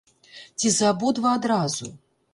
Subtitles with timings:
[0.61, 1.95] Ці за абодва адразу?